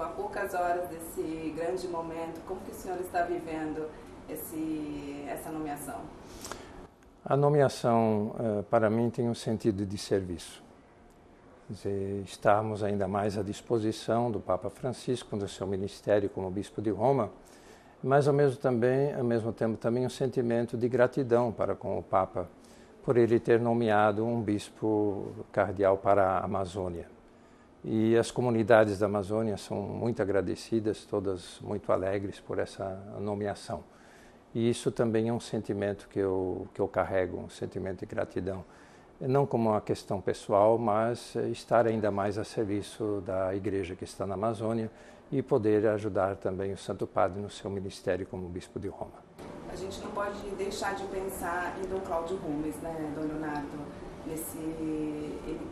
[0.00, 3.86] Há poucas horas desse grande momento, como que o senhor está vivendo
[4.28, 6.00] esse, essa nomeação?
[7.24, 10.62] A nomeação, eh, para mim, tem um sentido de serviço.
[11.68, 16.90] Dizer, estarmos ainda mais à disposição do Papa Francisco, do seu ministério como Bispo de
[16.90, 17.30] Roma,
[18.02, 22.02] mas ao mesmo, também, ao mesmo tempo também um sentimento de gratidão para com o
[22.02, 22.48] Papa
[23.02, 27.13] por ele ter nomeado um bispo cardeal para a Amazônia.
[27.84, 33.84] E as comunidades da Amazônia são muito agradecidas, todas muito alegres por essa nomeação.
[34.54, 38.64] E isso também é um sentimento que eu, que eu carrego, um sentimento de gratidão.
[39.20, 44.26] Não como uma questão pessoal, mas estar ainda mais a serviço da igreja que está
[44.26, 44.90] na Amazônia
[45.30, 49.24] e poder ajudar também o Santo Padre no seu ministério como Bispo de Roma.
[49.70, 53.68] A gente não pode deixar de pensar em Dom Cláudio Rumes, né, Dom Leonardo?
[54.26, 54.58] Nesse,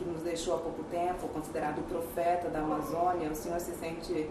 [0.00, 4.30] que nos deixou há pouco tempo, considerado o profeta da Amazônia, o senhor se sente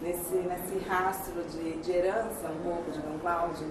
[0.00, 3.66] nesse, nesse rastro de, de herança um pouco de Dom Cláudio?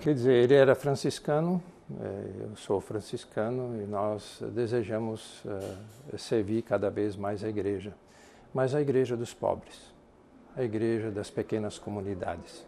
[0.00, 1.62] Quer dizer, ele era franciscano,
[2.00, 5.42] é, eu sou franciscano e nós desejamos
[6.12, 7.92] é, servir cada vez mais a igreja,
[8.54, 9.94] mas a igreja dos pobres,
[10.56, 12.64] a igreja das pequenas comunidades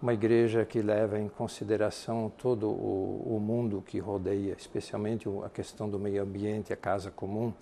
[0.00, 5.90] uma igreja que leva em consideração todo o, o, mundo que rodeia, especialmente a questão
[5.90, 7.52] do meio ambiente, a casa comum,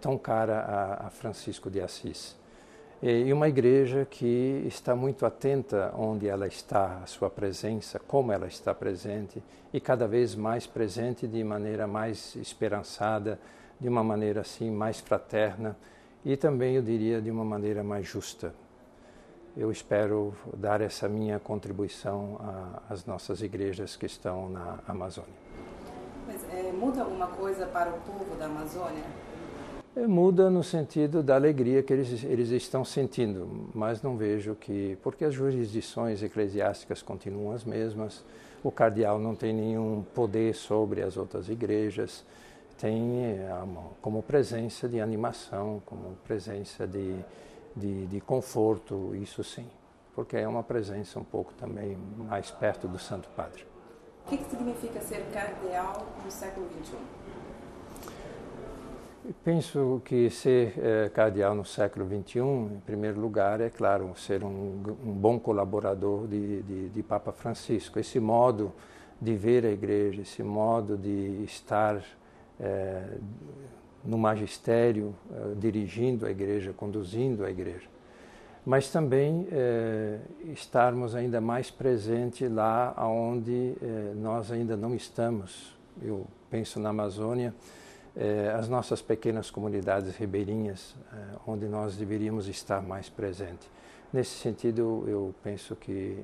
[0.00, 2.36] tão cara a, a Francisco de Assis.
[3.02, 8.46] E uma igreja que está muito atenta onde ela está, a sua presença, como ela
[8.46, 13.38] está presente, e cada vez mais presente de maneira mais esperançada,
[13.80, 15.76] de uma maneira assim mais fraterna
[16.24, 18.54] e também, eu diria, de uma maneira mais justa
[19.56, 22.38] eu espero dar essa minha contribuição
[22.88, 25.34] às nossas igrejas que estão na Amazônia.
[26.26, 29.02] Mas é, muda alguma coisa para o povo da Amazônia?
[29.96, 34.96] É, muda no sentido da alegria que eles, eles estão sentindo, mas não vejo que.
[35.02, 38.24] Porque as jurisdições eclesiásticas continuam as mesmas,
[38.62, 42.24] o cardeal não tem nenhum poder sobre as outras igrejas,
[42.78, 43.50] tem é,
[44.00, 47.16] como presença de animação, como presença de
[47.74, 49.66] de, de conforto, isso sim,
[50.14, 53.66] porque é uma presença um pouco também mais perto do Santo Padre.
[54.26, 56.96] O que, que significa ser cardeal no século XXI?
[59.44, 64.82] Penso que ser é, cardeal no século XXI, em primeiro lugar, é claro, ser um,
[65.04, 67.98] um bom colaborador de, de, de, Papa Francisco.
[67.98, 68.72] Esse modo
[69.20, 72.02] de ver a igreja, esse modo de estar
[72.58, 73.18] é,
[74.04, 77.88] no magistério, eh, dirigindo a igreja, conduzindo a igreja,
[78.64, 80.18] mas também eh,
[80.52, 85.76] estarmos ainda mais presentes lá onde eh, nós ainda não estamos.
[86.02, 87.54] Eu penso na Amazônia,
[88.58, 90.96] as nossas pequenas comunidades ribeirinhas,
[91.46, 93.70] onde nós deveríamos estar mais presentes.
[94.12, 96.18] Nesse sentido, eu penso que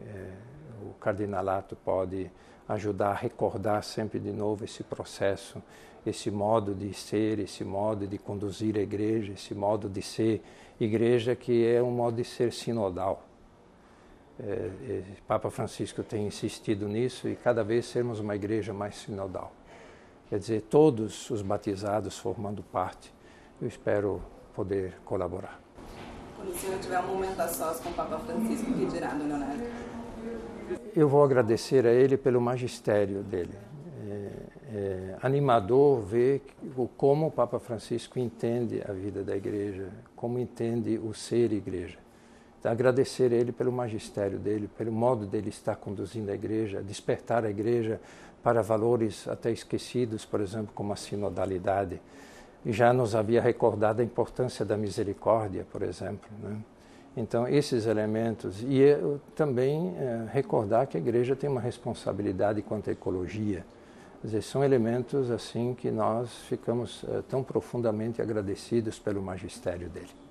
[0.82, 2.28] o cardinalato pode
[2.68, 5.62] ajudar a recordar sempre de novo esse processo
[6.06, 10.40] esse modo de ser, esse modo de conduzir a igreja, esse modo de ser
[10.80, 13.24] igreja que é um modo de ser sinodal.
[14.38, 19.52] É, é, Papa Francisco tem insistido nisso e cada vez sermos uma igreja mais sinodal.
[20.28, 23.12] Quer dizer, todos os batizados formando parte.
[23.60, 24.22] Eu espero
[24.54, 25.60] poder colaborar.
[26.36, 29.08] Quando o senhor tiver um momento a sós com o Papa Francisco, o que dirá,
[29.08, 29.62] Dona Leonardo?
[30.94, 33.56] Eu vou agradecer a ele pelo magistério dele
[34.76, 36.42] é, animador ver
[36.98, 41.98] como o Papa Francisco entende a vida da igreja, como entende o ser igreja.
[42.60, 47.50] Então, agradecer ele pelo magistério dele, pelo modo dele estar conduzindo a igreja, despertar a
[47.50, 47.98] igreja
[48.42, 52.00] para valores até esquecidos, por exemplo, como a sinodalidade.
[52.64, 56.28] E já nos havia recordado a importância da misericórdia, por exemplo.
[56.42, 56.56] Né?
[57.16, 58.62] Então, esses elementos.
[58.62, 58.82] E
[59.34, 63.64] também é, recordar que a igreja tem uma responsabilidade quanto à ecologia
[64.26, 70.25] dizer, são elementos assim que nós ficamos é, tão profundamente agradecidos pelo magistério dele.